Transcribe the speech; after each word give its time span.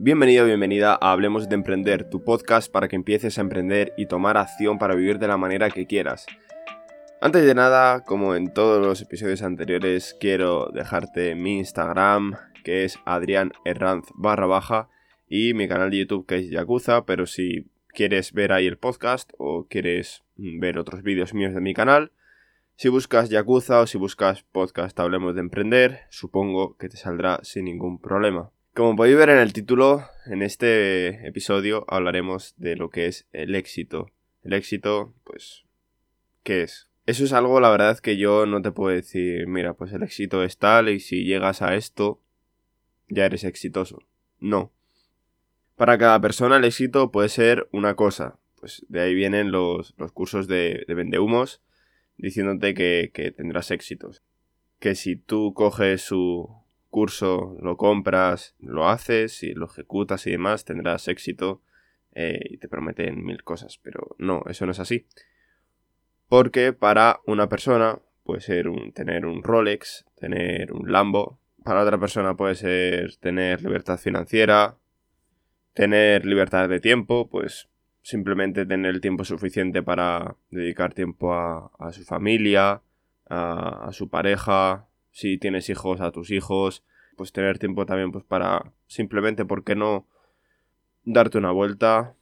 Bienvenido, 0.00 0.46
bienvenida 0.46 0.92
a 0.92 1.10
Hablemos 1.10 1.48
de 1.48 1.56
Emprender, 1.56 2.08
tu 2.08 2.22
podcast 2.22 2.70
para 2.70 2.86
que 2.86 2.94
empieces 2.94 3.36
a 3.36 3.40
emprender 3.40 3.94
y 3.96 4.06
tomar 4.06 4.36
acción 4.36 4.78
para 4.78 4.94
vivir 4.94 5.18
de 5.18 5.26
la 5.26 5.36
manera 5.36 5.70
que 5.70 5.88
quieras. 5.88 6.24
Antes 7.20 7.44
de 7.44 7.52
nada, 7.56 8.04
como 8.04 8.36
en 8.36 8.54
todos 8.54 8.80
los 8.80 9.02
episodios 9.02 9.42
anteriores, 9.42 10.16
quiero 10.20 10.70
dejarte 10.72 11.34
mi 11.34 11.58
Instagram, 11.58 12.36
que 12.62 12.84
es 12.84 13.00
Adrián 13.06 13.50
baja, 14.14 14.88
y 15.28 15.52
mi 15.54 15.66
canal 15.66 15.90
de 15.90 15.98
YouTube, 15.98 16.26
que 16.26 16.36
es 16.36 16.48
Yakuza, 16.48 17.04
pero 17.04 17.26
si 17.26 17.68
quieres 17.88 18.32
ver 18.32 18.52
ahí 18.52 18.68
el 18.68 18.78
podcast 18.78 19.32
o 19.36 19.66
quieres 19.66 20.22
ver 20.36 20.78
otros 20.78 21.02
vídeos 21.02 21.34
míos 21.34 21.54
de 21.54 21.60
mi 21.60 21.74
canal, 21.74 22.12
si 22.76 22.88
buscas 22.88 23.30
Yakuza 23.30 23.80
o 23.80 23.88
si 23.88 23.98
buscas 23.98 24.44
podcast 24.44 24.96
Hablemos 25.00 25.34
de 25.34 25.40
Emprender, 25.40 26.02
supongo 26.08 26.76
que 26.76 26.88
te 26.88 26.96
saldrá 26.96 27.40
sin 27.42 27.64
ningún 27.64 28.00
problema. 28.00 28.52
Como 28.78 28.94
podéis 28.94 29.16
ver 29.16 29.30
en 29.30 29.38
el 29.38 29.52
título, 29.52 30.04
en 30.26 30.40
este 30.40 31.26
episodio 31.26 31.84
hablaremos 31.88 32.54
de 32.58 32.76
lo 32.76 32.90
que 32.90 33.06
es 33.06 33.26
el 33.32 33.56
éxito. 33.56 34.12
El 34.44 34.52
éxito, 34.52 35.14
pues, 35.24 35.64
¿qué 36.44 36.62
es? 36.62 36.88
Eso 37.04 37.24
es 37.24 37.32
algo, 37.32 37.58
la 37.58 37.70
verdad, 37.70 37.98
que 37.98 38.16
yo 38.16 38.46
no 38.46 38.62
te 38.62 38.70
puedo 38.70 38.94
decir, 38.94 39.48
mira, 39.48 39.74
pues 39.74 39.92
el 39.92 40.04
éxito 40.04 40.44
es 40.44 40.58
tal 40.58 40.90
y 40.90 41.00
si 41.00 41.24
llegas 41.24 41.60
a 41.60 41.74
esto, 41.74 42.20
ya 43.08 43.26
eres 43.26 43.42
exitoso. 43.42 43.98
No. 44.38 44.70
Para 45.74 45.98
cada 45.98 46.20
persona 46.20 46.58
el 46.58 46.64
éxito 46.64 47.10
puede 47.10 47.30
ser 47.30 47.68
una 47.72 47.96
cosa. 47.96 48.38
Pues 48.60 48.86
de 48.88 49.00
ahí 49.00 49.12
vienen 49.12 49.50
los, 49.50 49.92
cursos 50.14 50.46
de, 50.46 50.84
de 50.86 50.94
vendehumos 50.94 51.62
diciéndote 52.16 52.74
que, 52.74 53.10
que 53.12 53.32
tendrás 53.32 53.72
éxitos. 53.72 54.22
Que 54.78 54.94
si 54.94 55.16
tú 55.16 55.52
coges 55.52 56.02
su, 56.02 56.57
curso, 56.88 57.56
lo 57.60 57.76
compras, 57.76 58.54
lo 58.58 58.88
haces 58.88 59.42
y 59.42 59.52
lo 59.52 59.66
ejecutas 59.66 60.26
y 60.26 60.32
demás, 60.32 60.64
tendrás 60.64 61.08
éxito 61.08 61.62
eh, 62.14 62.40
y 62.50 62.58
te 62.58 62.68
prometen 62.68 63.24
mil 63.24 63.44
cosas. 63.44 63.78
Pero 63.82 64.16
no, 64.18 64.42
eso 64.48 64.66
no 64.66 64.72
es 64.72 64.80
así. 64.80 65.06
Porque 66.28 66.72
para 66.72 67.20
una 67.26 67.48
persona 67.48 68.00
puede 68.24 68.40
ser 68.40 68.66
tener 68.94 69.26
un 69.26 69.42
Rolex, 69.42 70.06
tener 70.16 70.72
un 70.72 70.90
Lambo. 70.90 71.38
Para 71.64 71.82
otra 71.82 71.98
persona 71.98 72.36
puede 72.36 72.54
ser 72.54 73.16
tener 73.16 73.62
libertad 73.62 73.98
financiera, 73.98 74.76
tener 75.74 76.26
libertad 76.26 76.68
de 76.68 76.80
tiempo, 76.80 77.28
pues 77.28 77.68
simplemente 78.02 78.64
tener 78.64 78.94
el 78.94 79.00
tiempo 79.00 79.24
suficiente 79.24 79.82
para 79.82 80.36
dedicar 80.50 80.94
tiempo 80.94 81.34
a, 81.34 81.92
su 81.92 82.04
familia, 82.04 82.82
a 83.28 83.90
su 83.92 84.08
pareja, 84.08 84.87
si 85.18 85.36
tienes 85.36 85.68
hijos, 85.68 86.00
a 86.00 86.12
tus 86.12 86.30
hijos, 86.30 86.84
pues 87.16 87.32
tener 87.32 87.58
tiempo 87.58 87.84
también 87.86 88.12
pues 88.12 88.22
para 88.22 88.70
simplemente, 88.86 89.44
¿por 89.44 89.64
qué 89.64 89.74
no? 89.74 90.06
Darte 91.02 91.38
una 91.38 91.50
vuelta, 91.50 92.14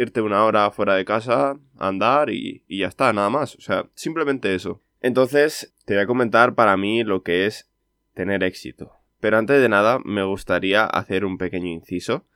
irte 0.00 0.20
una 0.20 0.42
hora 0.42 0.68
fuera 0.72 0.96
de 0.96 1.04
casa, 1.04 1.56
andar 1.78 2.30
y, 2.30 2.64
y 2.66 2.80
ya 2.80 2.88
está, 2.88 3.12
nada 3.12 3.30
más. 3.30 3.54
O 3.54 3.60
sea, 3.60 3.88
simplemente 3.94 4.52
eso. 4.52 4.82
Entonces, 5.00 5.76
te 5.84 5.94
voy 5.94 6.02
a 6.02 6.06
comentar 6.08 6.56
para 6.56 6.76
mí 6.76 7.04
lo 7.04 7.22
que 7.22 7.46
es 7.46 7.70
tener 8.14 8.42
éxito. 8.42 8.96
Pero 9.20 9.38
antes 9.38 9.62
de 9.62 9.68
nada, 9.68 10.00
me 10.04 10.24
gustaría 10.24 10.86
hacer 10.86 11.24
un 11.24 11.38
pequeño 11.38 11.68
inciso. 11.68 12.26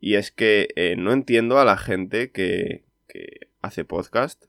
Y 0.00 0.16
es 0.16 0.32
que 0.32 0.70
eh, 0.74 0.96
no 0.98 1.12
entiendo 1.12 1.60
a 1.60 1.64
la 1.64 1.76
gente 1.76 2.32
que, 2.32 2.82
que 3.06 3.50
hace 3.62 3.84
podcast. 3.84 4.46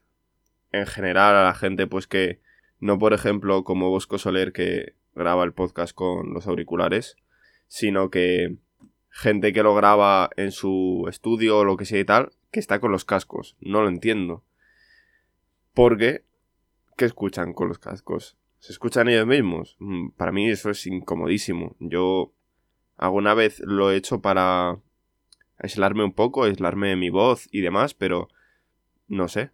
En 0.72 0.88
general, 0.88 1.36
a 1.36 1.44
la 1.44 1.54
gente, 1.54 1.86
pues 1.86 2.08
que 2.08 2.40
no, 2.80 2.98
por 2.98 3.14
ejemplo, 3.14 3.64
como 3.64 3.90
Bosco 3.90 4.18
Soler 4.18 4.54
que 4.54 4.96
graba 5.16 5.44
el 5.44 5.54
podcast 5.54 5.94
con 5.94 6.34
los 6.34 6.48
auriculares, 6.48 7.18
sino 7.68 8.10
que 8.10 8.58
gente 9.10 9.54
que 9.54 9.64
lo 9.64 9.76
graba 9.76 10.30
en 10.38 10.52
su 10.52 11.06
estudio 11.10 11.60
o 11.60 11.66
lo 11.66 11.78
que 11.78 11.86
sea 11.86 12.00
y 12.00 12.06
tal, 12.06 12.32
que 12.52 12.60
está 12.60 12.80
con 12.80 12.92
los 12.92 13.06
cascos. 13.06 13.58
No 13.60 13.82
lo 13.82 13.90
entiendo. 13.90 14.44
Porque, 15.74 16.24
¿qué 16.98 17.06
escuchan 17.06 17.54
con 17.54 17.68
los 17.68 17.80
cascos? 17.80 18.38
¿Se 18.60 18.72
escuchan 18.72 19.08
ellos 19.08 19.28
mismos? 19.28 19.76
Mm, 19.80 20.10
para 20.12 20.32
mí 20.32 20.50
eso 20.50 20.70
es 20.70 20.86
incomodísimo. 20.88 21.76
Yo 21.80 22.34
alguna 22.98 23.34
vez 23.34 23.60
lo 23.60 23.92
he 23.92 23.96
hecho 23.96 24.22
para 24.22 24.80
aislarme 25.58 26.04
un 26.04 26.14
poco, 26.14 26.44
aislarme 26.44 26.96
mi 26.96 27.10
voz 27.10 27.48
y 27.52 27.62
demás, 27.62 27.94
pero 27.94 28.30
no 29.08 29.28
sé. 29.28 29.52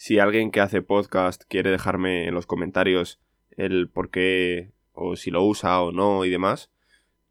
Si 0.00 0.20
alguien 0.20 0.52
que 0.52 0.60
hace 0.60 0.80
podcast 0.80 1.42
quiere 1.48 1.72
dejarme 1.72 2.28
en 2.28 2.34
los 2.34 2.46
comentarios 2.46 3.18
el 3.56 3.88
por 3.88 4.10
qué 4.10 4.70
o 4.92 5.16
si 5.16 5.32
lo 5.32 5.44
usa 5.44 5.80
o 5.80 5.90
no 5.90 6.24
y 6.24 6.30
demás, 6.30 6.70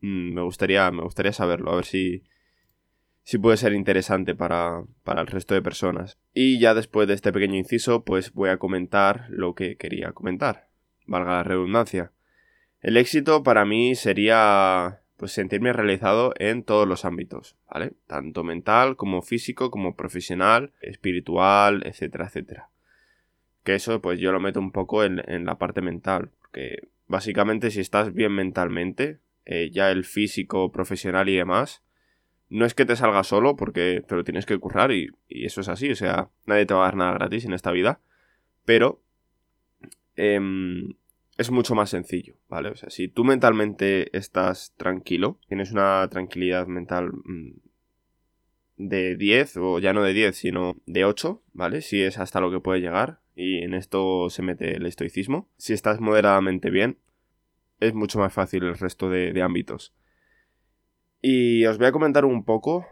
mm, 0.01 0.33
me 0.33 0.41
gustaría, 0.41 0.91
me 0.91 1.01
gustaría 1.01 1.31
saberlo, 1.31 1.71
a 1.71 1.77
ver 1.77 1.85
si, 1.85 2.23
si 3.23 3.37
puede 3.37 3.55
ser 3.55 3.71
interesante 3.71 4.35
para, 4.35 4.83
para 5.05 5.21
el 5.21 5.27
resto 5.27 5.53
de 5.53 5.61
personas. 5.61 6.19
Y 6.33 6.59
ya 6.59 6.73
después 6.73 7.07
de 7.07 7.13
este 7.13 7.31
pequeño 7.31 7.55
inciso, 7.55 8.03
pues 8.03 8.33
voy 8.33 8.49
a 8.49 8.57
comentar 8.57 9.27
lo 9.29 9.55
que 9.55 9.77
quería 9.77 10.11
comentar, 10.11 10.67
valga 11.05 11.37
la 11.37 11.43
redundancia. 11.43 12.11
El 12.81 12.97
éxito 12.97 13.43
para 13.43 13.63
mí 13.63 13.95
sería 13.95 15.03
pues 15.17 15.31
sentirme 15.31 15.73
realizado 15.73 16.33
en 16.37 16.63
todos 16.63 16.87
los 16.87 17.03
ámbitos, 17.03 17.57
¿vale? 17.69 17.93
Tanto 18.05 18.43
mental 18.43 18.95
como 18.95 19.21
físico, 19.21 19.71
como 19.71 19.95
profesional, 19.95 20.71
espiritual, 20.79 21.81
etcétera, 21.85 22.27
etcétera. 22.27 22.69
Que 23.63 23.75
eso 23.75 23.99
pues 23.99 24.19
yo 24.19 24.31
lo 24.31 24.39
meto 24.39 24.59
un 24.59 24.71
poco 24.71 25.03
en, 25.03 25.45
la 25.45 25.57
parte 25.57 25.81
mental, 25.81 26.29
porque 26.39 26.87
básicamente 27.07 27.71
si 27.71 27.81
estás 27.81 28.13
bien 28.13 28.31
mentalmente, 28.31 29.19
eh, 29.45 29.71
ya 29.71 29.89
el 29.91 30.05
físico, 30.05 30.71
profesional 30.71 31.29
y 31.29 31.35
demás, 31.35 31.83
no 32.49 32.65
es 32.65 32.75
que 32.75 32.85
te 32.85 32.95
salga 32.95 33.23
solo 33.23 33.55
porque 33.55 34.03
te 34.07 34.15
lo 34.15 34.23
tienes 34.23 34.45
que 34.45 34.57
currar 34.59 34.91
y, 34.91 35.09
y 35.27 35.45
eso 35.45 35.61
es 35.61 35.67
así, 35.67 35.89
o 35.89 35.95
sea, 35.95 36.29
nadie 36.45 36.65
te 36.65 36.75
va 36.75 36.81
a 36.81 36.85
dar 36.85 36.95
nada 36.95 37.13
gratis 37.13 37.43
en 37.43 37.53
esta 37.53 37.71
vida, 37.71 37.99
pero 38.65 39.01
eh, 40.15 40.39
es 41.37 41.51
mucho 41.51 41.75
más 41.75 41.91
sencillo, 41.91 42.35
¿vale? 42.49 42.69
O 42.69 42.75
sea, 42.75 42.89
si 42.89 43.07
tú 43.07 43.23
mentalmente 43.23 44.15
estás 44.17 44.73
tranquilo, 44.75 45.39
tienes 45.47 45.71
una 45.71 46.07
tranquilidad 46.09 46.65
mental 46.65 47.11
mm, 47.11 47.59
de 48.77 49.15
10, 49.15 49.57
o 49.57 49.79
ya 49.79 49.93
no 49.93 50.03
de 50.03 50.13
10, 50.13 50.35
sino 50.35 50.77
de 50.87 51.05
8, 51.05 51.43
¿vale? 51.53 51.81
Si 51.81 52.01
es 52.01 52.17
hasta 52.17 52.41
lo 52.41 52.51
que 52.51 52.59
puede 52.59 52.81
llegar, 52.81 53.19
y 53.35 53.59
en 53.59 53.75
esto 53.75 54.31
se 54.31 54.41
mete 54.41 54.77
el 54.77 54.87
estoicismo. 54.87 55.47
Si 55.57 55.73
estás 55.73 55.99
moderadamente 55.99 56.71
bien, 56.71 56.97
es 57.79 57.93
mucho 57.93 58.17
más 58.17 58.33
fácil 58.33 58.63
el 58.63 58.75
resto 58.75 59.09
de, 59.09 59.39
ámbitos. 59.43 59.93
Y 61.21 61.65
os 61.65 61.77
voy 61.77 61.87
a 61.87 61.91
comentar 61.91 62.25
un 62.25 62.45
poco 62.45 62.87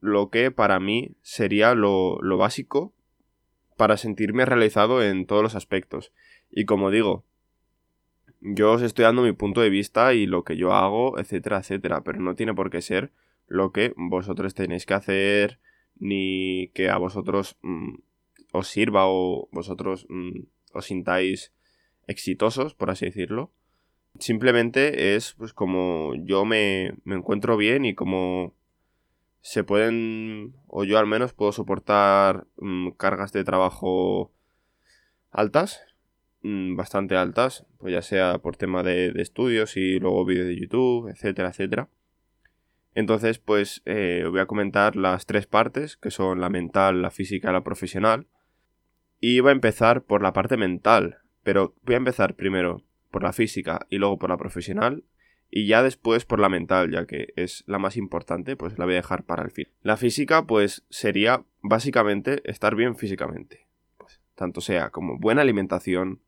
lo 0.00 0.30
que 0.30 0.50
para 0.50 0.80
mí 0.80 1.16
sería 1.20 1.74
lo, 1.74 2.18
lo 2.22 2.38
básico 2.38 2.94
para 3.76 3.98
sentirme 3.98 4.46
realizado 4.46 5.02
en 5.02 5.26
todos 5.26 5.42
los 5.42 5.54
aspectos. 5.54 6.12
Y 6.50 6.64
como 6.64 6.90
digo, 6.90 7.24
yo 8.44 8.72
os 8.72 8.82
estoy 8.82 9.04
dando 9.04 9.22
mi 9.22 9.32
punto 9.32 9.62
de 9.62 9.70
vista 9.70 10.12
y 10.12 10.26
lo 10.26 10.44
que 10.44 10.56
yo 10.56 10.72
hago, 10.74 11.18
etcétera, 11.18 11.58
etcétera, 11.58 12.02
pero 12.04 12.20
no 12.20 12.34
tiene 12.34 12.54
por 12.54 12.70
qué 12.70 12.82
ser 12.82 13.10
lo 13.46 13.72
que 13.72 13.94
vosotros 13.96 14.54
tenéis 14.54 14.84
que 14.84 14.94
hacer, 14.94 15.58
ni 15.98 16.68
que 16.74 16.90
a 16.90 16.98
vosotros 16.98 17.56
mm, 17.62 17.94
os 18.52 18.68
sirva 18.68 19.06
o 19.06 19.48
vosotros 19.50 20.06
mm, 20.10 20.40
os 20.74 20.84
sintáis 20.84 21.52
exitosos, 22.06 22.74
por 22.74 22.90
así 22.90 23.06
decirlo. 23.06 23.50
Simplemente 24.18 25.16
es 25.16 25.34
pues 25.34 25.54
como 25.54 26.14
yo 26.14 26.44
me, 26.44 26.94
me 27.04 27.16
encuentro 27.16 27.56
bien 27.56 27.86
y 27.86 27.94
como 27.94 28.54
se 29.40 29.64
pueden, 29.64 30.54
o 30.66 30.84
yo 30.84 30.98
al 30.98 31.06
menos 31.06 31.32
puedo 31.32 31.52
soportar 31.52 32.46
mm, 32.58 32.90
cargas 32.90 33.32
de 33.32 33.44
trabajo 33.44 34.30
altas, 35.30 35.80
Mm, 36.46 36.76
bastante 36.76 37.16
altas, 37.16 37.64
pues 37.78 37.94
ya 37.94 38.02
sea 38.02 38.36
por 38.36 38.58
tema 38.58 38.82
de, 38.82 39.14
estudios 39.16 39.78
y 39.78 39.98
luego 39.98 40.26
vídeos 40.26 40.46
de 40.46 40.60
YouTube, 40.60 41.08
etcétera, 41.08 41.48
etcétera. 41.48 41.88
Entonces, 42.94 43.38
pues 43.38 43.80
eh, 43.86 44.26
voy 44.30 44.40
a 44.40 44.46
comentar 44.46 44.94
las 44.94 45.24
tres 45.24 45.46
partes, 45.46 45.96
que 45.96 46.10
son 46.10 46.42
la 46.42 46.50
mental, 46.50 47.00
la 47.00 47.10
física 47.10 47.48
y 47.48 47.52
la 47.54 47.64
profesional. 47.64 48.26
Y 49.20 49.40
voy 49.40 49.48
a 49.48 49.52
empezar 49.52 50.02
por 50.02 50.20
la 50.20 50.34
parte 50.34 50.58
mental, 50.58 51.16
pero 51.42 51.74
voy 51.82 51.94
a 51.94 51.98
empezar 51.98 52.34
primero 52.36 52.82
por 53.10 53.22
la 53.22 53.32
física 53.32 53.86
y 53.88 53.96
luego 53.96 54.18
por 54.18 54.28
la 54.28 54.36
profesional. 54.36 55.02
Y 55.50 55.66
ya 55.66 55.82
después 55.82 56.26
por 56.26 56.40
la 56.40 56.50
mental, 56.50 56.90
ya 56.90 57.06
que 57.06 57.32
es 57.36 57.64
la 57.66 57.78
más 57.78 57.96
importante, 57.96 58.54
pues 58.54 58.78
la 58.78 58.84
voy 58.84 58.94
a 58.94 58.98
dejar 58.98 59.24
para 59.24 59.44
el 59.44 59.50
fin. 59.50 59.68
La 59.80 59.96
física, 59.96 60.46
pues 60.46 60.84
sería 60.90 61.42
básicamente 61.62 62.42
estar 62.44 62.74
bien 62.76 62.96
físicamente. 62.96 63.66
Pues, 63.96 64.20
tanto 64.34 64.60
sea 64.60 64.90
como 64.90 65.18
buena 65.18 65.40
alimentación, 65.40 66.20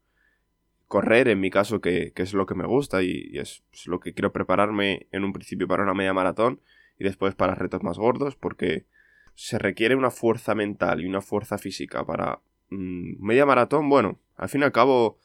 correr, 0.86 1.28
en 1.28 1.40
mi 1.40 1.50
caso, 1.50 1.80
que, 1.80 2.12
es 2.14 2.34
lo 2.34 2.46
que 2.46 2.54
me 2.54 2.66
gusta 2.66 3.02
y, 3.02 3.30
es, 3.34 3.62
lo 3.86 4.00
que 4.00 4.14
quiero 4.14 4.32
prepararme 4.32 5.06
en 5.12 5.24
un 5.24 5.32
principio 5.32 5.68
para 5.68 5.82
una 5.82 5.94
media 5.94 6.14
maratón 6.14 6.60
y 6.98 7.04
después 7.04 7.34
para 7.34 7.54
retos 7.54 7.82
más 7.82 7.98
gordos, 7.98 8.36
porque 8.36 8.86
se 9.34 9.58
requiere 9.58 9.96
una 9.96 10.10
fuerza 10.10 10.54
mental 10.54 11.00
y 11.00 11.06
una 11.06 11.20
fuerza 11.20 11.58
física 11.58 12.04
para 12.06 12.40
mm, 12.70 13.24
media 13.24 13.46
maratón. 13.46 13.88
Bueno, 13.88 14.18
al 14.36 14.48
fin 14.48 14.62
y 14.62 14.64
al 14.64 14.72
cabo 14.72 15.18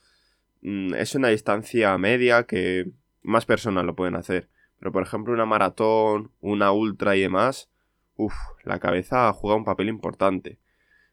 mm, 0.61 0.95
es 0.95 1.15
una 1.15 1.29
distancia 1.29 1.97
media 1.97 2.43
que 2.43 2.91
más 3.21 3.45
personas 3.45 3.85
lo 3.85 3.95
pueden 3.95 4.15
hacer. 4.15 4.49
Pero 4.79 4.91
por 4.91 5.03
ejemplo 5.03 5.33
una 5.33 5.45
maratón, 5.45 6.31
una 6.41 6.71
ultra 6.71 7.15
y 7.15 7.21
demás, 7.21 7.69
uff, 8.15 8.33
la 8.63 8.79
cabeza 8.79 9.31
juega 9.33 9.55
un 9.55 9.63
papel 9.63 9.89
importante. 9.89 10.57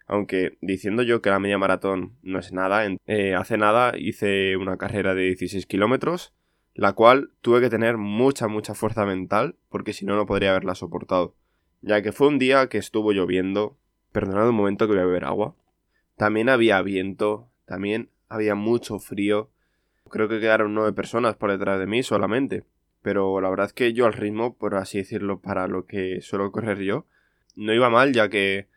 Aunque 0.08 0.56
diciendo 0.62 1.02
yo 1.02 1.20
que 1.20 1.28
la 1.28 1.38
media 1.38 1.58
maratón 1.58 2.16
no 2.22 2.38
es 2.38 2.50
nada, 2.50 2.82
eh, 3.06 3.34
hace 3.34 3.58
nada 3.58 3.92
hice 3.96 4.56
una 4.56 4.78
carrera 4.78 5.14
de 5.14 5.22
16 5.24 5.66
kilómetros, 5.66 6.32
la 6.74 6.94
cual 6.94 7.30
tuve 7.42 7.60
que 7.60 7.68
tener 7.68 7.98
mucha, 7.98 8.48
mucha 8.48 8.72
fuerza 8.72 9.04
mental, 9.04 9.56
porque 9.68 9.92
si 9.92 10.06
no, 10.06 10.16
no 10.16 10.24
podría 10.24 10.50
haberla 10.50 10.74
soportado. 10.74 11.34
Ya 11.82 12.00
que 12.00 12.12
fue 12.12 12.28
un 12.28 12.38
día 12.38 12.70
que 12.70 12.78
estuvo 12.78 13.12
lloviendo, 13.12 13.76
perdonad 14.10 14.48
un 14.48 14.54
momento 14.54 14.86
que 14.86 14.94
voy 14.94 15.02
a 15.02 15.06
beber 15.06 15.26
agua. 15.26 15.54
También 16.16 16.48
había 16.48 16.80
viento, 16.80 17.50
también 17.66 18.08
había 18.30 18.54
mucho 18.54 18.98
frío. 19.00 19.50
Creo 20.08 20.26
que 20.26 20.40
quedaron 20.40 20.72
nueve 20.72 20.94
personas 20.94 21.36
por 21.36 21.50
detrás 21.50 21.78
de 21.78 21.86
mí 21.86 22.02
solamente. 22.02 22.64
Pero 23.02 23.42
la 23.42 23.50
verdad 23.50 23.66
es 23.66 23.72
que 23.74 23.92
yo 23.92 24.06
al 24.06 24.14
ritmo, 24.14 24.56
por 24.56 24.74
así 24.74 24.98
decirlo, 24.98 25.40
para 25.40 25.68
lo 25.68 25.84
que 25.84 26.22
suelo 26.22 26.50
correr 26.50 26.78
yo, 26.78 27.04
no 27.56 27.74
iba 27.74 27.90
mal, 27.90 28.12
ya 28.12 28.30
que 28.30 28.68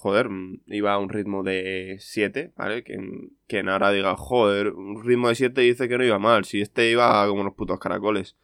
joder, 0.00 0.30
mm, 0.30 0.62
iba 0.68 0.94
a 0.94 0.98
un 0.98 1.10
ritmo 1.10 1.42
de 1.42 1.96
7, 2.00 2.52
¿vale? 2.56 2.82
Que, 2.84 2.98
que 3.46 3.60
ahora 3.60 3.90
diga, 3.92 4.16
joder, 4.16 4.68
un 4.68 5.04
ritmo 5.04 5.28
de 5.28 5.34
7 5.34 5.60
dice 5.60 5.88
que 5.88 5.98
no 5.98 6.04
iba 6.04 6.18
mal, 6.18 6.44
si 6.46 6.62
este 6.62 6.90
iba 6.90 7.26
como 7.28 7.42
unos 7.42 7.54
putos 7.54 7.78
caracoles. 7.78 8.36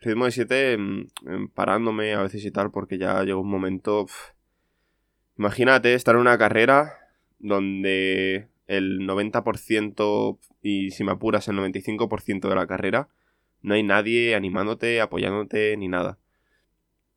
Ritmo 0.00 0.24
de 0.24 0.30
7 0.30 0.78
mm, 0.78 1.48
parándome 1.54 2.14
a 2.14 2.22
veces 2.22 2.44
y 2.44 2.50
tal, 2.50 2.70
porque 2.70 2.98
ya 2.98 3.22
llegó 3.24 3.40
un 3.40 3.50
momento... 3.50 4.06
Imagínate 5.38 5.92
estar 5.92 6.14
en 6.14 6.22
una 6.22 6.38
carrera 6.38 6.94
donde 7.38 8.48
el 8.66 9.00
90% 9.00 10.38
y 10.62 10.90
si 10.92 11.04
me 11.04 11.12
apuras 11.12 11.46
el 11.48 11.56
95% 11.56 12.48
de 12.48 12.54
la 12.54 12.66
carrera 12.66 13.10
no 13.60 13.74
hay 13.74 13.82
nadie 13.82 14.34
animándote, 14.34 15.02
apoyándote 15.02 15.76
ni 15.76 15.88
nada. 15.88 16.18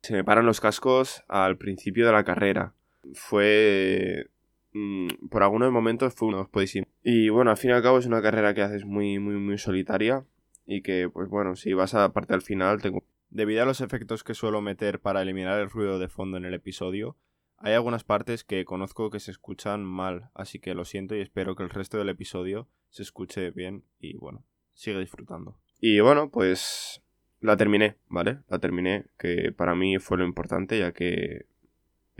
Se 0.02 0.12
me 0.12 0.22
paran 0.22 0.44
los 0.44 0.60
cascos 0.60 1.24
al 1.28 1.56
principio 1.56 2.04
de 2.06 2.12
la 2.12 2.24
carrera 2.24 2.74
fue... 3.14 4.28
Mm, 4.72 5.28
por 5.30 5.42
algunos 5.42 5.72
momentos 5.72 6.14
fue 6.14 6.28
uno 6.28 6.48
podéis 6.48 6.78
Y 7.02 7.28
bueno, 7.28 7.50
al 7.50 7.56
fin 7.56 7.70
y 7.70 7.72
al 7.72 7.82
cabo 7.82 7.98
es 7.98 8.06
una 8.06 8.22
carrera 8.22 8.54
que 8.54 8.62
haces 8.62 8.84
muy, 8.84 9.18
muy, 9.18 9.34
muy 9.34 9.58
solitaria. 9.58 10.24
Y 10.66 10.82
que, 10.82 11.08
pues 11.08 11.28
bueno, 11.28 11.56
si 11.56 11.72
vas 11.72 11.94
a 11.94 12.00
la 12.00 12.12
parte 12.12 12.34
al 12.34 12.42
final, 12.42 12.80
tengo... 12.80 13.04
Debido 13.30 13.62
a 13.62 13.66
los 13.66 13.80
efectos 13.80 14.24
que 14.24 14.34
suelo 14.34 14.60
meter 14.60 15.00
para 15.00 15.22
eliminar 15.22 15.60
el 15.60 15.70
ruido 15.70 15.98
de 15.98 16.08
fondo 16.08 16.36
en 16.36 16.44
el 16.44 16.54
episodio, 16.54 17.16
hay 17.62 17.74
algunas 17.74 18.04
partes 18.04 18.42
que 18.42 18.64
conozco 18.64 19.10
que 19.10 19.20
se 19.20 19.30
escuchan 19.30 19.84
mal, 19.84 20.30
así 20.34 20.58
que 20.58 20.74
lo 20.74 20.86
siento 20.86 21.14
y 21.14 21.20
espero 21.20 21.54
que 21.54 21.62
el 21.62 21.68
resto 21.68 21.98
del 21.98 22.08
episodio 22.08 22.68
se 22.88 23.02
escuche 23.02 23.50
bien 23.50 23.84
y 23.98 24.16
bueno, 24.16 24.44
sigue 24.72 24.98
disfrutando. 24.98 25.58
Y 25.78 26.00
bueno, 26.00 26.30
pues 26.30 27.02
la 27.40 27.58
terminé, 27.58 27.96
¿vale? 28.08 28.38
La 28.48 28.58
terminé, 28.58 29.06
que 29.18 29.52
para 29.52 29.74
mí 29.74 29.98
fue 29.98 30.16
lo 30.16 30.24
importante, 30.24 30.78
ya 30.78 30.92
que 30.92 31.46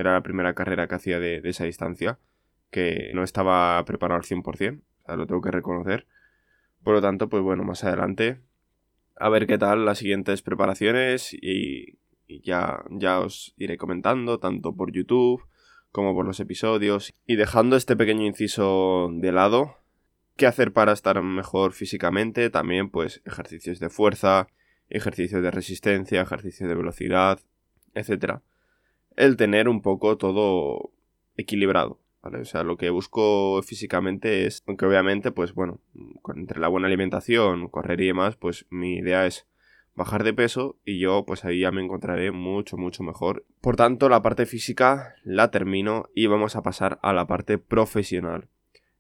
era 0.01 0.13
la 0.15 0.23
primera 0.23 0.55
carrera 0.55 0.89
que 0.89 0.95
hacía 0.95 1.21
de, 1.21 1.41
esa 1.45 1.65
distancia, 1.65 2.19
que 2.71 3.11
no 3.15 3.23
estaba 3.23 3.85
preparado 3.85 4.21
al 4.21 4.27
100%, 4.27 4.81
o 4.81 5.07
sea, 5.07 5.17
lo 5.17 5.27
tengo 5.27 5.41
que 5.41 5.51
reconocer. 5.51 6.07
Por 6.83 6.95
lo 6.95 7.03
tanto, 7.03 7.29
pues 7.29 7.43
bueno, 7.43 7.65
más 7.65 7.85
adelante 7.85 8.41
a 9.17 9.29
ver 9.29 9.47
qué 9.47 9.59
tal 9.59 9.85
las 9.85 9.99
siguientes 9.99 10.41
preparaciones 10.41 11.35
y, 11.35 11.99
ya, 12.43 12.83
ya 12.91 13.21
os 13.21 13.55
iré 13.59 13.77
comentando 13.77 14.39
tanto 14.39 14.75
por 14.75 14.93
YouTube 14.93 15.45
como 15.93 16.15
por 16.15 16.25
los 16.25 16.41
episodios. 16.41 17.13
Y 17.27 17.37
dejando 17.37 17.77
este 17.77 17.97
pequeño 17.97 18.25
inciso 18.25 19.11
de 19.13 19.33
lado, 19.33 19.77
¿qué 20.37 20.47
hacer 20.47 20.73
para 20.73 20.93
estar 20.93 21.21
mejor 21.23 21.73
físicamente? 21.73 22.49
También 22.49 22.89
pues 22.89 23.21
ejercicios 23.27 23.81
de 23.81 23.91
fuerza, 23.91 24.47
ejercicios 24.89 25.43
de 25.43 25.51
resistencia, 25.51 26.23
ejercicios 26.23 26.69
de 26.69 26.75
velocidad, 26.77 27.41
etcétera 27.95 28.43
el 29.17 29.37
tener 29.37 29.69
un 29.69 29.83
poco 29.83 30.17
todo 30.17 30.91
equilibrado. 31.37 32.01
¿Vale? 32.23 32.41
O 32.41 32.45
sea, 32.45 32.65
lo 32.65 32.77
que 32.77 32.91
busco 32.91 33.63
físicamente 33.63 34.47
es, 34.47 34.63
aunque 34.67 34.85
obviamente, 34.85 35.33
pues 35.33 35.55
bueno, 35.55 35.81
entre 36.35 36.61
la 36.61 36.69
buena 36.69 36.87
alimentación, 36.87 37.69
correr 37.69 37.99
y 38.03 38.09
demás, 38.09 38.37
pues 38.37 38.67
mi 38.69 38.97
idea 38.97 39.27
es 39.27 39.47
bajar 39.95 40.25
de 40.25 40.35
peso 40.35 40.79
y 40.85 40.99
yo 40.99 41.25
pues 41.27 41.45
ahí 41.45 41.61
ya 41.61 41.71
me 41.71 41.83
encontraré 41.83 42.31
mucho, 42.31 42.77
mucho 42.77 43.03
mejor. 43.03 43.45
Por 43.61 43.77
tanto, 43.77 44.09
la 44.09 44.23
parte 44.23 44.47
física 44.47 45.15
la 45.25 45.51
termino 45.51 46.09
y 46.15 46.27
vamos 46.27 46.57
a 46.57 46.63
pasar 46.63 46.99
a 47.03 47.13
la 47.13 47.27
parte 47.27 47.59
profesional. 47.59 48.49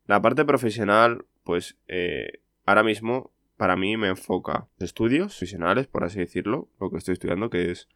La 0.06 0.22
parte 0.22 0.44
profesional, 0.44 1.24
pues 1.44 1.78
eh, 1.88 2.40
ahora 2.66 2.82
mismo 2.82 3.32
para 3.56 3.76
mí 3.76 3.96
me 3.96 4.08
enfoca 4.08 4.68
estudios 4.78 5.36
profesionales, 5.36 5.86
por 5.86 6.04
así 6.04 6.18
decirlo, 6.18 6.68
lo 6.80 6.90
que 6.90 6.98
estoy 6.98 7.12
estudiando, 7.12 7.50
que 7.50 7.70
es 7.70 7.88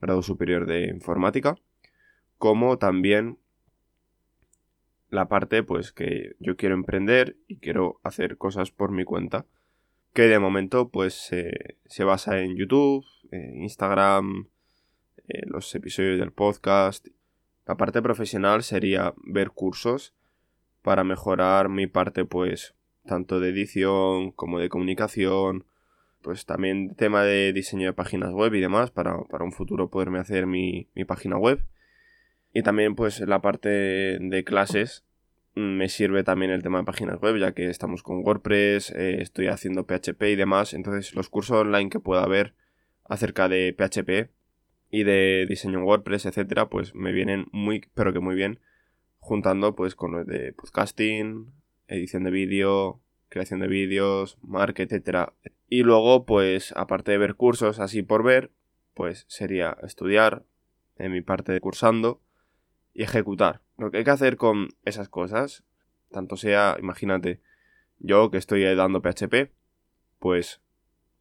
grado 0.00 0.22
superior 0.22 0.66
de 0.66 0.88
informática, 0.88 1.56
como 2.38 2.78
también 2.78 3.38
la 5.08 5.28
parte 5.28 5.62
pues 5.62 5.92
que 5.92 6.36
yo 6.38 6.56
quiero 6.56 6.74
emprender 6.74 7.36
y 7.48 7.56
quiero 7.56 8.00
hacer 8.02 8.36
cosas 8.38 8.70
por 8.70 8.92
mi 8.92 9.04
cuenta, 9.04 9.46
que 10.12 10.22
de 10.22 10.38
momento 10.38 10.88
pues 10.88 11.14
se 11.14 12.04
basa 12.04 12.40
en 12.40 12.56
YouTube, 12.56 13.04
Instagram, 13.30 14.48
los 15.46 15.74
episodios 15.74 16.18
del 16.18 16.32
podcast. 16.32 17.06
La 17.66 17.76
parte 17.76 18.02
profesional 18.02 18.62
sería 18.62 19.14
ver 19.24 19.50
cursos 19.50 20.14
para 20.82 21.04
mejorar 21.04 21.68
mi 21.68 21.86
parte 21.86 22.24
pues 22.24 22.74
tanto 23.04 23.38
de 23.40 23.50
edición 23.50 24.32
como 24.32 24.58
de 24.58 24.68
comunicación, 24.68 25.64
pues 26.22 26.46
también 26.46 26.94
tema 26.94 27.24
de 27.24 27.52
diseño 27.52 27.86
de 27.86 27.92
páginas 27.92 28.32
web 28.32 28.54
y 28.54 28.60
demás 28.60 28.90
para, 28.90 29.16
un 29.16 29.52
futuro 29.52 29.90
poderme 29.90 30.18
hacer 30.18 30.46
mi, 30.46 30.88
página 31.06 31.36
web. 31.36 31.64
Y 32.52 32.62
también 32.62 32.94
pues 32.94 33.20
la 33.20 33.40
parte 33.40 33.68
de 33.68 34.44
clases 34.44 35.04
mm, 35.54 35.60
me 35.60 35.88
sirve 35.88 36.24
también 36.24 36.50
el 36.50 36.62
tema 36.62 36.78
de 36.78 36.84
páginas 36.84 37.20
web 37.20 37.36
ya 37.38 37.52
que 37.52 37.68
estamos 37.70 38.02
con 38.02 38.24
WordPress, 38.24 38.90
eh, 38.90 39.22
estoy 39.22 39.46
haciendo 39.48 39.86
PHP 39.86 40.22
y 40.22 40.36
demás. 40.36 40.74
Entonces 40.74 41.14
los 41.14 41.28
cursos 41.28 41.58
online 41.58 41.90
que 41.90 42.00
pueda 42.00 42.22
haber 42.22 42.54
acerca 43.04 43.48
de 43.48 43.74
PHP 43.76 44.30
y 44.90 45.04
de 45.04 45.46
diseño 45.48 45.78
en 45.78 45.84
WordPress, 45.84 46.26
etcétera, 46.26 46.68
pues 46.68 46.94
me 46.94 47.12
vienen 47.12 47.46
muy, 47.52 47.82
pero 47.94 48.12
que 48.12 48.20
muy 48.20 48.34
bien, 48.34 48.60
juntando 49.18 49.76
pues 49.76 49.94
con 49.94 50.12
los 50.12 50.26
de 50.26 50.52
podcasting, 50.52 51.52
edición 51.86 52.24
de 52.24 52.30
vídeo, 52.30 53.00
creación 53.28 53.60
de 53.60 53.68
vídeos, 53.68 54.38
marketing, 54.42 54.94
etcétera. 54.94 55.32
Y 55.72 55.84
luego, 55.84 56.26
pues, 56.26 56.74
aparte 56.76 57.12
de 57.12 57.18
ver 57.18 57.36
cursos 57.36 57.78
así 57.78 58.02
por 58.02 58.24
ver, 58.24 58.50
pues 58.92 59.24
sería 59.28 59.78
estudiar, 59.84 60.44
en 60.96 61.12
mi 61.12 61.22
parte 61.22 61.52
de 61.52 61.60
cursando, 61.60 62.20
y 62.92 63.04
ejecutar. 63.04 63.62
Lo 63.78 63.92
que 63.92 63.98
hay 63.98 64.04
que 64.04 64.10
hacer 64.10 64.36
con 64.36 64.70
esas 64.84 65.08
cosas, 65.08 65.62
tanto 66.10 66.36
sea, 66.36 66.76
imagínate, 66.80 67.40
yo 68.00 68.32
que 68.32 68.38
estoy 68.38 68.64
dando 68.74 69.00
PHP, 69.00 69.52
pues 70.18 70.60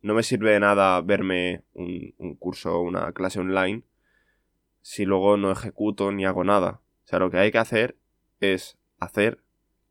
no 0.02 0.16
me 0.16 0.24
sirve 0.24 0.54
de 0.54 0.60
nada 0.60 1.00
verme 1.02 1.64
un, 1.74 2.36
curso 2.40 2.82
una 2.82 3.12
clase 3.12 3.40
online 3.40 3.84
si 4.82 5.06
luego 5.06 5.38
no 5.38 5.52
ejecuto 5.52 6.12
ni 6.12 6.26
hago 6.26 6.44
nada. 6.44 6.82
O 7.06 7.08
sea, 7.08 7.20
lo 7.20 7.30
que 7.30 7.38
hay 7.38 7.52
que 7.52 7.60
hacer 7.60 7.98
es 8.40 8.80
hacer, 8.98 9.44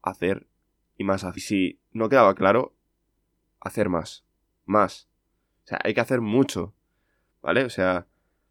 hacer 0.03 0.49
y 0.97 1.05
más. 1.05 1.25
Y 1.37 1.41
si 1.41 1.81
no 1.93 2.09
quedaba 2.09 2.35
claro, 2.35 2.75
hacer 3.61 3.89
más 3.89 4.28
más. 4.69 5.09
O 5.65 5.69
sea, 5.69 5.79
hay 5.83 5.95
que 5.95 6.01
hacer 6.01 6.21
mucho. 6.21 6.75
¿Vale? 7.43 7.65
O 7.65 7.71
sea, 7.71 8.07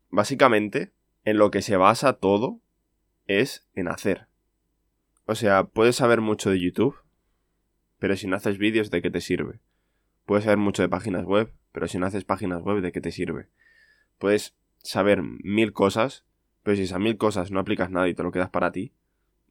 básicamente, 0.10 0.92
en 1.24 1.38
lo 1.38 1.52
que 1.52 1.62
se 1.62 1.78
basa 1.78 2.14
todo 2.14 2.62
es 3.28 3.68
en 3.76 3.88
hacer. 3.88 4.28
O 5.26 5.36
sea, 5.36 5.66
puedes 5.66 5.98
saber 5.98 6.22
mucho 6.22 6.50
de 6.50 6.60
YouTube, 6.60 6.96
pero 8.00 8.16
si 8.16 8.28
no 8.28 8.36
haces 8.36 8.58
vídeos, 8.58 8.90
¿de 8.92 9.02
qué 9.02 9.12
te 9.12 9.22
sirve? 9.22 9.60
Puedes 10.26 10.46
saber 10.46 10.58
mucho 10.58 10.82
de 10.82 10.90
páginas 10.90 11.26
web, 11.26 11.52
pero 11.72 11.88
si 11.88 11.98
no 11.98 12.06
haces 12.06 12.24
páginas 12.24 12.62
web, 12.62 12.82
¿de 12.82 12.92
qué 12.92 13.02
te 13.02 13.12
sirve? 13.12 13.50
Puedes 14.18 14.56
saber 14.78 15.22
mil 15.22 15.74
cosas, 15.74 16.26
pero 16.64 16.78
si 16.78 16.84
esas 16.84 17.00
mil 17.00 17.18
cosas 17.18 17.52
no 17.52 17.60
aplicas 17.60 17.92
nada 17.92 18.08
y 18.08 18.14
te 18.14 18.24
lo 18.24 18.32
quedas 18.32 18.50
para 18.50 18.72
ti, 18.72 18.94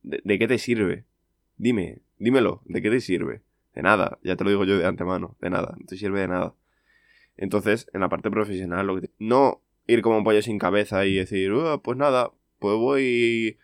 ¿de, 0.02 0.20
de 0.24 0.38
qué 0.38 0.48
te 0.48 0.58
sirve? 0.58 1.04
Dime, 1.56 2.00
dímelo, 2.18 2.62
¿de 2.64 2.80
qué 2.82 2.90
te 2.90 3.00
sirve? 3.00 3.42
De 3.76 3.82
nada, 3.82 4.18
ya 4.22 4.36
te 4.36 4.42
lo 4.42 4.48
digo 4.48 4.64
yo 4.64 4.78
de 4.78 4.86
antemano, 4.86 5.36
de 5.38 5.50
nada, 5.50 5.74
no 5.78 5.84
te 5.84 5.98
sirve 5.98 6.20
de 6.20 6.28
nada. 6.28 6.54
Entonces, 7.36 7.88
en 7.92 8.00
la 8.00 8.08
parte 8.08 8.30
profesional, 8.30 8.86
lo 8.86 8.98
que 8.98 9.10
no 9.18 9.60
ir 9.86 10.00
como 10.00 10.16
un 10.16 10.24
pollo 10.24 10.40
sin 10.40 10.58
cabeza 10.58 11.04
y 11.04 11.16
decir, 11.16 11.52
pues 11.82 11.98
nada, 11.98 12.32
pues 12.58 12.74
voy 12.74 13.58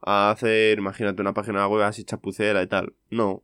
a 0.00 0.30
hacer, 0.30 0.78
imagínate, 0.78 1.20
una 1.20 1.34
página 1.34 1.68
web 1.68 1.82
así 1.82 2.04
chapucera 2.04 2.62
y 2.62 2.68
tal. 2.68 2.94
No. 3.10 3.42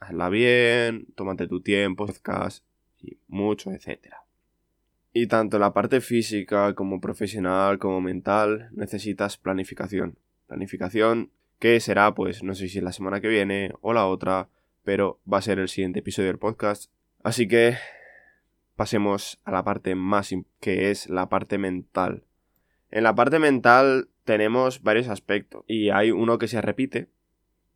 Hazla 0.00 0.30
bien, 0.30 1.06
tómate 1.14 1.46
tu 1.48 1.60
tiempo, 1.60 2.06
podcast 2.06 2.64
y 3.02 3.18
mucho, 3.28 3.72
etcétera. 3.72 4.24
Y 5.12 5.26
tanto 5.26 5.58
la 5.58 5.74
parte 5.74 6.00
física 6.00 6.74
como 6.74 6.98
profesional 6.98 7.78
como 7.78 8.00
mental 8.00 8.70
necesitas 8.72 9.36
planificación. 9.36 10.18
Planificación 10.46 11.30
que 11.58 11.78
será 11.80 12.14
pues 12.14 12.42
no 12.42 12.54
sé 12.54 12.68
si 12.68 12.80
la 12.80 12.92
semana 12.92 13.20
que 13.20 13.28
viene 13.28 13.72
o 13.82 13.92
la 13.92 14.06
otra 14.06 14.48
pero 14.86 15.18
va 15.30 15.38
a 15.38 15.42
ser 15.42 15.58
el 15.58 15.68
siguiente 15.68 15.98
episodio 15.98 16.28
del 16.28 16.38
podcast. 16.38 16.92
Así 17.24 17.48
que 17.48 17.76
pasemos 18.76 19.40
a 19.42 19.50
la 19.50 19.64
parte 19.64 19.96
más 19.96 20.32
que 20.60 20.92
es 20.92 21.08
la 21.08 21.28
parte 21.28 21.58
mental. 21.58 22.22
En 22.92 23.02
la 23.02 23.12
parte 23.16 23.40
mental 23.40 24.08
tenemos 24.22 24.84
varios 24.84 25.08
aspectos 25.08 25.64
y 25.66 25.90
hay 25.90 26.12
uno 26.12 26.38
que 26.38 26.46
se 26.46 26.60
repite, 26.60 27.08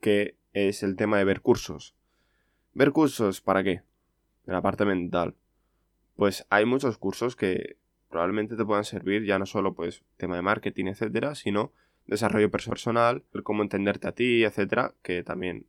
que 0.00 0.37
es 0.52 0.85
el 0.85 0.95
tema 0.95 1.19
de 1.19 1.25
ver 1.25 1.40
cursos. 1.40 1.97
¿Ver 2.75 2.93
cursos 2.93 3.40
para 3.40 3.64
qué? 3.64 3.83
En 4.47 4.52
la 4.52 4.62
parte 4.62 4.85
mental. 4.85 5.35
Pues 6.14 6.47
hay 6.49 6.64
muchos 6.64 6.97
cursos 6.97 7.35
que 7.35 7.76
probablemente 8.09 8.55
te 8.55 8.64
puedan 8.64 8.85
servir 8.85 9.25
ya 9.25 9.40
no 9.40 9.47
solo 9.47 9.75
pues 9.75 10.05
tema 10.17 10.37
de 10.37 10.43
marketing, 10.43 10.87
etcétera, 10.87 11.35
sino 11.35 11.73
desarrollo 12.07 12.52
personal, 12.52 13.25
cómo 13.43 13.64
entenderte 13.64 14.07
a 14.07 14.12
ti, 14.12 14.45
etcétera, 14.45 14.95
que 15.02 15.25
también 15.25 15.67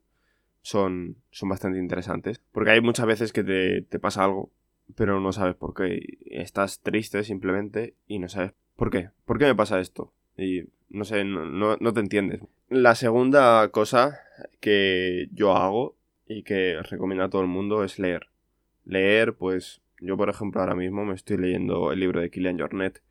son, 0.61 1.17
son 1.31 1.49
bastante 1.49 1.79
interesantes. 1.79 2.41
Porque 2.51 2.71
hay 2.71 2.81
muchas 2.81 3.05
veces 3.05 3.33
que 3.33 3.43
te, 3.43 3.81
te 3.81 3.99
pasa 3.99 4.23
algo, 4.23 4.51
pero 4.95 5.19
no 5.19 5.31
sabes 5.31 5.55
por 5.55 5.73
qué. 5.73 6.17
Estás 6.25 6.81
triste 6.81 7.23
simplemente 7.23 7.95
y 8.07 8.19
no 8.19 8.29
sabes 8.29 8.53
por 8.75 8.89
qué. 8.89 9.09
¿Por 9.25 9.37
qué 9.37 9.45
me 9.45 9.55
pasa 9.55 9.79
esto? 9.79 10.13
Y 10.37 10.63
no 10.89 11.05
sé, 11.05 11.23
no, 11.23 11.77
no, 11.77 11.93
te 11.93 11.99
entiendes. 11.99 12.41
La 12.69 12.95
segunda 12.95 13.67
cosa 13.69 14.19
que 14.59 15.27
yo 15.33 15.55
hago 15.55 15.95
y 16.27 16.43
que 16.43 16.81
recomiendo 16.89 17.23
a 17.23 17.29
todo 17.29 17.41
el 17.41 17.47
mundo 17.47 17.83
es 17.83 17.99
leer. 17.99 18.27
Leer, 18.85 19.33
pues 19.35 19.81
yo 19.99 20.17
por 20.17 20.29
ejemplo 20.29 20.61
ahora 20.61 20.75
mismo 20.75 21.05
me 21.05 21.13
estoy 21.13 21.37
leyendo 21.37 21.91
el 21.91 21.99
libro 21.99 22.21
de 22.21 22.29
Kilian 22.29 22.59
Jornet, 22.59 23.01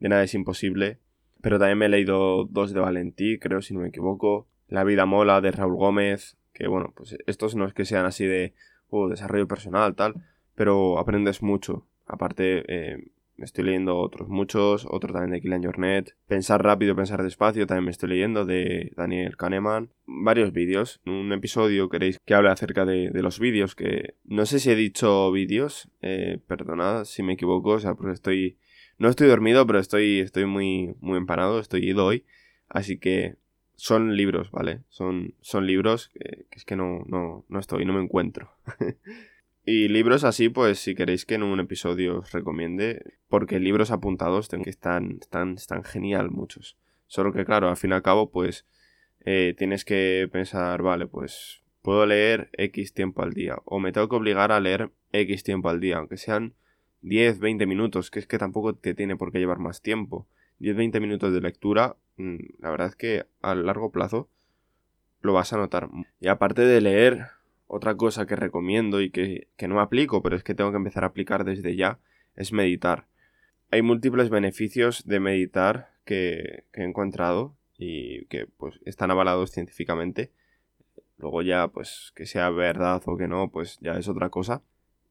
de 0.00 0.08
Nada 0.08 0.24
es 0.24 0.34
Imposible, 0.34 0.98
pero 1.40 1.58
también 1.58 1.78
me 1.78 1.86
he 1.86 1.90
leído 1.90 2.44
dos 2.44 2.72
de 2.72 2.80
Valentí, 2.80 3.38
creo 3.38 3.62
si 3.62 3.74
no 3.74 3.80
me 3.80 3.88
equivoco, 3.88 4.48
La 4.68 4.84
vida 4.84 5.06
mola 5.06 5.40
de 5.40 5.50
Raúl 5.50 5.76
Gómez, 5.76 6.36
que 6.60 6.68
bueno, 6.68 6.92
pues 6.94 7.16
estos 7.26 7.54
no 7.54 7.64
es 7.64 7.72
que 7.72 7.86
sean 7.86 8.04
así 8.04 8.26
de 8.26 8.52
uh, 8.90 9.08
desarrollo 9.08 9.48
personal, 9.48 9.94
tal, 9.94 10.14
pero 10.54 10.98
aprendes 10.98 11.42
mucho. 11.42 11.86
Aparte, 12.06 12.64
eh, 12.68 13.12
estoy 13.38 13.64
leyendo 13.64 13.96
otros 13.96 14.28
muchos, 14.28 14.86
otro 14.90 15.10
también 15.14 15.32
de 15.32 15.40
Kylian 15.40 15.64
Jornet. 15.64 16.14
Pensar 16.26 16.62
rápido, 16.62 16.94
pensar 16.94 17.22
despacio, 17.22 17.66
también 17.66 17.86
me 17.86 17.92
estoy 17.92 18.10
leyendo 18.10 18.44
de 18.44 18.92
Daniel 18.94 19.38
Kahneman. 19.38 19.88
Varios 20.04 20.52
vídeos. 20.52 21.00
Un 21.06 21.32
episodio 21.32 21.88
queréis 21.88 22.18
que 22.26 22.34
hable 22.34 22.50
acerca 22.50 22.84
de, 22.84 23.10
los 23.14 23.40
vídeos, 23.40 23.74
que 23.74 24.16
no 24.24 24.44
sé 24.44 24.60
si 24.60 24.70
he 24.70 24.74
dicho 24.74 25.32
vídeos, 25.32 25.88
eh, 26.02 26.40
perdonad 26.46 27.06
si 27.06 27.22
me 27.22 27.32
equivoco, 27.32 27.70
o 27.70 27.80
sea, 27.80 27.94
porque 27.94 28.12
estoy... 28.12 28.58
No 28.98 29.08
estoy 29.08 29.28
dormido, 29.28 29.66
pero 29.66 29.78
estoy, 29.78 30.20
estoy 30.20 30.44
muy, 30.44 30.94
muy 31.00 31.16
empanado, 31.16 31.58
estoy 31.58 31.88
ido 31.88 32.04
hoy. 32.04 32.26
Así 32.68 32.98
que 32.98 33.36
son 33.80 34.14
libros, 34.14 34.50
¿vale? 34.50 34.82
Son, 34.90 35.34
son 35.40 35.66
libros 35.66 36.10
que, 36.10 36.46
es 36.50 36.66
que 36.66 36.76
no, 36.76 37.02
no, 37.06 37.46
no 37.48 37.58
estoy, 37.58 37.86
no 37.86 37.94
me 37.94 38.02
encuentro. 38.02 38.52
y 39.64 39.88
libros 39.88 40.22
así, 40.22 40.50
pues 40.50 40.78
si 40.78 40.94
queréis 40.94 41.24
que 41.24 41.36
en 41.36 41.42
un 41.42 41.60
episodio 41.60 42.18
os 42.18 42.30
recomiende, 42.30 43.02
porque 43.30 43.58
libros 43.58 43.90
apuntados 43.90 44.50
que 44.50 44.68
están, 44.68 45.18
genial 45.82 46.30
muchos. 46.30 46.76
Solo 47.06 47.32
que 47.32 47.46
claro, 47.46 47.70
al 47.70 47.78
fin 47.78 47.92
y 47.92 47.94
al 47.94 48.02
cabo, 48.02 48.30
pues 48.30 48.66
eh, 49.24 49.54
tienes 49.56 49.86
que 49.86 50.28
pensar, 50.30 50.82
vale, 50.82 51.06
pues 51.06 51.62
puedo 51.80 52.04
leer 52.04 52.50
X 52.52 52.92
tiempo 52.92 53.22
al 53.22 53.32
día, 53.32 53.56
o 53.64 53.80
me 53.80 53.92
tengo 53.92 54.10
que 54.10 54.16
obligar 54.16 54.52
a 54.52 54.60
leer 54.60 54.90
X 55.12 55.42
tiempo 55.42 55.70
al 55.70 55.80
día, 55.80 55.96
aunque 55.96 56.18
sean 56.18 56.52
10, 57.00 57.38
20 57.38 57.64
minutos, 57.64 58.10
que 58.10 58.18
es 58.18 58.26
que 58.26 58.36
tampoco 58.36 58.74
te 58.74 58.92
tiene 58.92 59.16
por 59.16 59.32
qué 59.32 59.38
llevar 59.38 59.58
más 59.58 59.80
tiempo. 59.80 60.28
10-20 60.60 61.00
minutos 61.00 61.32
de 61.32 61.40
lectura, 61.40 61.96
la 62.58 62.70
verdad 62.70 62.88
es 62.88 62.96
que 62.96 63.26
a 63.42 63.54
largo 63.54 63.90
plazo 63.90 64.28
lo 65.20 65.32
vas 65.32 65.52
a 65.52 65.56
notar. 65.56 65.88
Y 66.20 66.28
aparte 66.28 66.62
de 66.62 66.80
leer, 66.80 67.26
otra 67.66 67.96
cosa 67.96 68.26
que 68.26 68.36
recomiendo 68.36 69.00
y 69.00 69.10
que, 69.10 69.48
no 69.68 69.80
aplico, 69.80 70.22
pero 70.22 70.36
es 70.36 70.42
que 70.42 70.54
tengo 70.54 70.70
que 70.70 70.78
empezar 70.78 71.04
a 71.04 71.08
aplicar 71.08 71.44
desde 71.44 71.76
ya, 71.76 71.98
es 72.34 72.52
meditar. 72.52 73.06
Hay 73.70 73.82
múltiples 73.82 74.30
beneficios 74.30 75.06
de 75.06 75.20
meditar 75.20 75.92
que, 76.04 76.64
que 76.72 76.80
he 76.80 76.84
encontrado 76.84 77.54
y 77.78 78.24
que 78.26 78.46
pues 78.46 78.80
están 78.84 79.10
avalados 79.10 79.52
científicamente. 79.52 80.32
Luego 81.16 81.42
ya, 81.42 81.68
pues, 81.68 82.12
que 82.16 82.26
sea 82.26 82.50
verdad 82.50 83.02
o 83.06 83.16
que 83.16 83.28
no, 83.28 83.50
pues 83.50 83.78
ya 83.80 83.98
es 83.98 84.08
otra 84.08 84.30
cosa. 84.30 84.62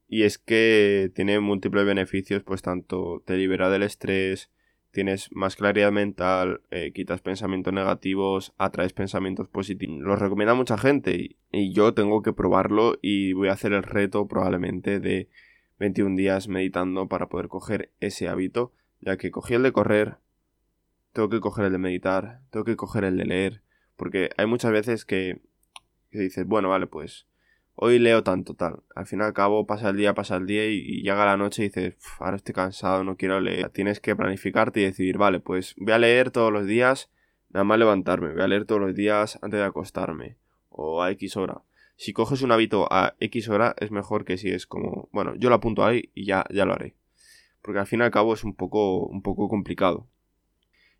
Y 0.08 0.24
es 0.24 0.38
que 0.38 1.12
tiene 1.16 1.39
múltiples 1.39 1.86
beneficios, 1.86 2.44
pues 2.44 2.62
tanto 2.62 3.22
te 3.25 3.38
libera 3.38 3.70
del 3.70 3.84
estrés, 3.84 4.50
tienes 4.91 5.31
más 5.31 5.55
claridad 5.55 5.91
mental, 5.91 6.62
eh, 6.72 6.91
quitas 6.93 7.22
pensamientos 7.22 7.74
negativos, 7.74 8.53
atraes 8.58 8.93
pensamientos 8.93 9.48
positivos. 9.48 10.00
Lo 10.00 10.15
recomienda 10.15 10.53
mucha 10.53 10.77
gente 10.77 11.38
y, 11.51 11.74
yo 11.74 11.93
tengo 11.93 12.22
que 12.22 12.34
probarlo 12.34 12.98
y 13.01 13.34
voy 13.34 13.50
a 13.50 13.53
hacer 13.53 13.74
el 13.74 13.84
reto 13.84 14.27
probablemente 14.27 15.00
de 15.00 15.29
21 15.79 16.15
días 16.15 16.48
meditando 16.48 17.08
para 17.08 17.29
poder 17.29 17.48
coger 17.48 17.91
ese 18.00 18.27
hábito, 18.27 18.74
ya 19.01 19.17
que 19.17 19.31
cogí 19.31 19.53
el 19.55 19.63
de 19.63 19.72
correr, 19.72 20.17
tengo 21.13 21.29
que 21.29 21.39
coger 21.39 21.65
el 21.65 21.72
de 21.72 21.77
meditar, 21.77 22.41
tengo 22.51 22.65
que 22.65 22.75
coger 22.75 23.03
el 23.03 23.17
de 23.17 23.25
leer, 23.25 23.62
porque 23.96 24.29
hay 24.38 24.46
muchas 24.46 24.72
veces 24.72 25.05
que, 25.05 25.41
que 26.12 26.19
dices, 26.19 26.46
bueno, 26.46 26.69
vale, 26.69 26.88
pues 26.88 27.28
hoy 27.81 27.98
leo 27.98 28.24
tanto, 28.24 28.55
tal. 28.55 28.83
Al 28.93 29.05
fin 29.05 29.19
y 29.19 29.24
al 29.24 29.33
cabo 29.33 29.65
pasa 29.65 29.89
el 29.89 29.98
día, 29.98 30.13
pasa 30.13 30.36
el 30.36 30.45
día 30.45 30.65
y, 30.67 31.01
llega 31.01 31.25
la 31.25 31.38
noche 31.38 31.63
y 31.63 31.67
dices, 31.69 31.95
ahora 32.19 32.36
estoy 32.36 32.53
cansado, 32.53 33.05
no 33.05 33.15
quiero 33.15 33.39
leer. 33.39 33.69
Tienes 33.69 34.01
que 34.01 34.15
planificarte 34.17 34.81
y 34.81 34.83
decidir, 34.83 35.17
vale, 35.17 35.39
pues 35.39 35.75
voy 35.77 35.93
a 35.93 35.98
leer 35.98 36.29
todos 36.29 36.51
los 36.51 36.65
días, 36.65 37.09
nada 37.50 37.63
más 37.63 37.79
levantarme, 37.79 38.33
voy 38.33 38.41
a 38.41 38.48
leer 38.48 38.65
todos 38.65 38.81
los 38.81 38.93
días 38.95 39.39
antes 39.41 39.59
de 39.59 39.65
acostarme 39.65 40.36
o 40.69 41.01
a 41.01 41.12
X 41.12 41.38
hora. 41.38 41.62
Si 41.95 42.12
coges 42.12 42.41
un 42.41 42.51
hábito 42.51 42.88
a 42.91 43.15
X 43.21 43.48
hora 43.48 43.75
es 43.79 43.91
mejor 43.91 44.25
que 44.25 44.38
si 44.38 44.50
es 44.50 44.67
como, 44.67 45.07
bueno, 45.13 45.36
yo 45.36 45.48
lo 45.48 45.55
apunto 45.55 45.86
ahí 45.86 46.12
y 46.13 46.25
ya, 46.25 46.45
ya 46.50 46.65
lo 46.65 46.74
haré. 46.74 46.95
Porque 47.62 47.79
al 47.79 47.88
fin 47.88 48.01
y 48.01 48.03
al 48.03 48.12
cabo 48.12 48.33
es 48.33 48.43
un 48.43 48.55
poco, 48.55 49.05
un 49.05 49.21
poco 49.21 49.48
complicado. 49.48 50.05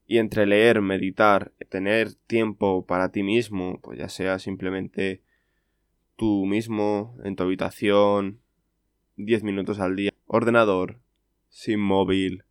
Y 0.08 0.18
entre 0.18 0.46
leer, 0.46 0.82
meditar, 0.82 1.52
tener 1.68 2.14
tiempo 2.14 2.86
para 2.86 3.12
ti 3.12 3.22
mismo, 3.22 3.80
pues 3.82 4.00
ya 4.00 4.08
sea 4.08 4.40
simplemente 4.40 5.22
tú 6.20 6.46
mismo, 6.46 7.16
en 7.24 7.38
tu 7.38 7.44
habitación, 7.44 8.42
10 9.16 9.42
minutos 9.44 9.80
al 9.80 9.96
día, 9.96 10.12
ordenador, 10.28 11.00
sin 11.48 11.80
móvil, 11.80 12.44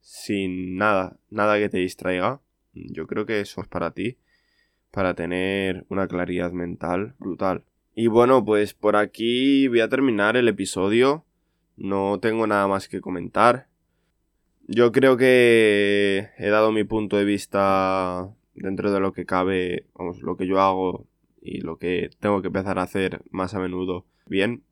sin 0.00 0.76
nada, 0.76 1.16
nada 1.30 1.56
que 1.56 1.68
te 1.68 1.78
distraiga. 1.78 2.40
Yo 2.74 3.06
creo 3.06 3.24
que 3.24 3.38
eso 3.38 3.60
es 3.60 3.68
para 3.68 3.92
ti, 3.92 4.18
para 4.90 5.14
tener 5.14 5.86
una 5.88 6.08
claridad 6.08 6.50
mental 6.50 7.14
brutal. 7.20 7.62
Y 7.94 8.08
bueno, 8.08 8.44
pues 8.44 8.74
por 8.74 8.96
aquí 8.96 9.68
voy 9.68 9.80
a 9.80 9.88
terminar 9.88 10.36
el 10.36 10.48
episodio. 10.48 11.24
No 11.76 12.18
tengo 12.18 12.48
nada 12.48 12.66
más 12.66 12.88
que 12.88 13.00
comentar. 13.00 13.68
Yo 14.66 14.90
creo 14.90 15.16
que 15.16 16.30
he 16.38 16.48
dado 16.48 16.72
mi 16.72 16.82
punto 16.82 17.16
de 17.16 17.24
vista 17.24 18.28
dentro 18.54 18.90
de 18.90 18.98
lo 18.98 19.12
que 19.12 19.26
cabe, 19.26 19.86
vamos, 19.94 20.22
lo 20.22 20.36
que 20.36 20.48
yo 20.48 20.60
hago 20.60 21.06
y 21.40 21.60
lo 21.60 21.78
que 21.78 22.10
tengo 22.20 22.40
que 22.42 22.48
empezar 22.48 22.78
a 22.78 22.82
hacer 22.82 23.22
más 23.30 23.54
a 23.54 23.60
menudo. 23.60 24.06
Bien, 24.26 24.62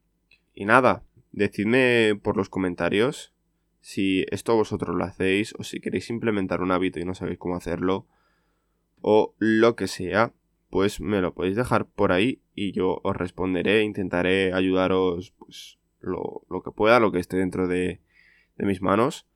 y 0.54 0.64
nada, 0.64 1.04
decidme 1.32 2.18
por 2.22 2.36
los 2.36 2.48
comentarios 2.48 3.32
si 3.80 4.24
esto 4.30 4.56
vosotros 4.56 4.96
lo 4.96 5.04
hacéis 5.04 5.54
o 5.58 5.62
si 5.62 5.80
queréis 5.80 6.08
implementar 6.08 6.62
un 6.62 6.72
hábito 6.72 7.00
y 7.00 7.04
no 7.04 7.14
sabéis 7.14 7.38
cómo 7.38 7.56
hacerlo 7.56 8.06
o 9.02 9.34
lo 9.38 9.76
que 9.76 9.86
sea, 9.86 10.32
pues 10.70 11.00
me 11.00 11.20
lo 11.20 11.34
podéis 11.34 11.56
dejar 11.56 11.86
por 11.86 12.10
ahí 12.10 12.40
y 12.54 12.72
yo 12.72 13.00
os 13.04 13.14
responderé, 13.14 13.82
intentaré 13.82 14.54
ayudaros 14.54 15.34
pues, 15.38 15.78
lo, 16.00 16.46
lo 16.48 16.62
que 16.62 16.70
pueda, 16.70 16.98
lo 17.00 17.12
que 17.12 17.18
esté 17.18 17.36
dentro 17.36 17.68
de, 17.68 18.00
de 18.56 18.66
mis 18.66 18.80
manos. 18.80 19.26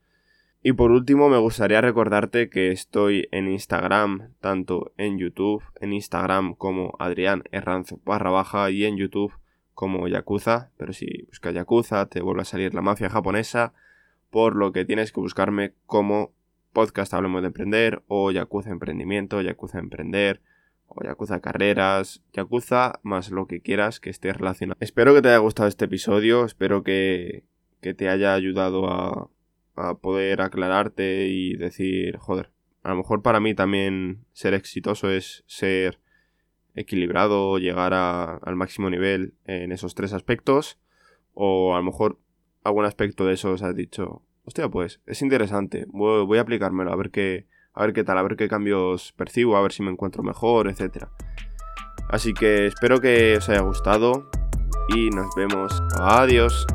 Y 0.60 0.72
por 0.72 0.90
último 0.90 1.28
me 1.28 1.38
gustaría 1.38 1.80
recordarte 1.80 2.50
que 2.50 2.72
estoy 2.72 3.28
en 3.30 3.48
Instagram, 3.48 4.32
tanto 4.40 4.92
en 4.96 5.18
YouTube, 5.18 5.62
en 5.80 5.92
Instagram 5.92 6.54
como 6.54 6.96
Adrián 6.98 7.44
Herranz 7.52 7.94
barra 8.04 8.30
baja 8.30 8.70
y 8.70 8.84
en 8.84 8.96
YouTube 8.96 9.32
como 9.72 10.08
Yakuza, 10.08 10.72
pero 10.76 10.92
si 10.92 11.22
buscas 11.28 11.54
Yakuza 11.54 12.06
te 12.06 12.20
vuelve 12.20 12.42
a 12.42 12.44
salir 12.44 12.74
la 12.74 12.82
mafia 12.82 13.08
japonesa, 13.08 13.72
por 14.30 14.56
lo 14.56 14.72
que 14.72 14.84
tienes 14.84 15.12
que 15.12 15.20
buscarme 15.20 15.74
como 15.86 16.32
podcast 16.72 17.14
Hablemos 17.14 17.42
de 17.42 17.46
Emprender 17.46 18.02
o 18.08 18.32
Yakuza 18.32 18.70
Emprendimiento, 18.70 19.40
Yakuza 19.40 19.78
Emprender 19.78 20.40
o 20.88 21.04
Yakuza 21.04 21.38
Carreras, 21.38 22.24
Yakuza 22.32 22.98
más 23.04 23.30
lo 23.30 23.46
que 23.46 23.60
quieras 23.60 24.00
que 24.00 24.10
esté 24.10 24.32
relacionado. 24.32 24.78
Espero 24.80 25.14
que 25.14 25.22
te 25.22 25.28
haya 25.28 25.38
gustado 25.38 25.68
este 25.68 25.84
episodio, 25.84 26.44
espero 26.44 26.82
que, 26.82 27.44
que 27.80 27.94
te 27.94 28.08
haya 28.08 28.34
ayudado 28.34 28.90
a 28.90 29.28
a 29.78 29.94
poder 29.98 30.40
aclararte 30.40 31.26
y 31.28 31.56
decir, 31.56 32.16
joder, 32.18 32.50
a 32.82 32.90
lo 32.90 32.96
mejor 32.96 33.22
para 33.22 33.40
mí 33.40 33.54
también 33.54 34.24
ser 34.32 34.54
exitoso 34.54 35.10
es 35.10 35.44
ser 35.46 35.98
equilibrado, 36.74 37.58
llegar 37.58 37.92
al 37.92 38.56
máximo 38.56 38.88
nivel 38.88 39.34
en 39.44 39.72
esos 39.72 39.94
tres 39.94 40.12
aspectos, 40.12 40.78
o 41.34 41.74
a 41.74 41.78
lo 41.78 41.84
mejor 41.84 42.18
algún 42.64 42.84
aspecto 42.84 43.24
de 43.24 43.34
esos 43.34 43.62
has 43.62 43.74
dicho, 43.74 44.22
hostia, 44.44 44.68
pues 44.68 45.00
es 45.06 45.22
interesante, 45.22 45.86
voy, 45.88 46.38
a 46.38 46.42
aplicármelo, 46.42 46.92
a 46.92 46.96
ver 46.96 47.10
qué, 47.10 47.46
a 47.74 47.82
ver 47.82 47.92
qué 47.92 48.04
tal, 48.04 48.18
a 48.18 48.22
ver 48.22 48.36
qué 48.36 48.48
cambios 48.48 49.12
percibo, 49.12 49.56
a 49.56 49.62
ver 49.62 49.72
si 49.72 49.82
me 49.82 49.90
encuentro 49.90 50.22
mejor, 50.22 50.68
etc. 50.68 51.06
Así 52.08 52.32
que 52.32 52.66
espero 52.66 53.00
que 53.00 53.36
os 53.36 53.48
haya 53.48 53.60
gustado 53.60 54.30
y 54.94 55.10
nos 55.10 55.34
vemos. 55.36 55.82
Adiós. 56.00 56.66